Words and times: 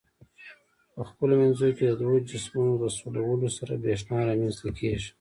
په 0.93 1.01
خپلو 1.09 1.33
منځو 1.41 1.67
کې 1.77 1.85
د 1.87 1.91
دوو 2.01 2.15
جسمونو 2.29 2.73
په 2.81 2.87
سولولو 2.97 3.47
سره 3.57 3.81
برېښنا 3.83 4.17
رامنځ 4.29 4.55
ته 4.61 4.69
کیږي. 4.79 5.09